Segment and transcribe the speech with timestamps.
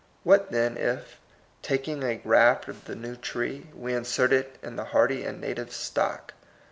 [0.23, 1.19] What then, if,
[1.61, 5.71] taking a graft of the new tree, we insert it in the hardy and native
[5.71, 6.33] stock?